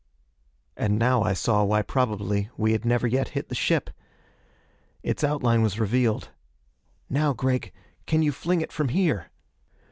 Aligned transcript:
And 0.75 0.97
now 0.97 1.21
I 1.21 1.33
saw 1.33 1.63
why 1.63 1.83
probably 1.83 2.49
we 2.57 2.71
had 2.71 2.85
never 2.85 3.05
yet 3.05 3.27
hit 3.37 3.49
the 3.49 3.53
ship. 3.53 3.91
Its 5.03 5.23
outline 5.23 5.61
was 5.61 5.79
revealed. 5.79 6.29
"Now, 7.07 7.33
Gregg 7.33 7.71
can 8.07 8.23
you 8.23 8.31
fling 8.31 8.61
it 8.61 8.71
from 8.71 8.87
here?" 8.89 9.29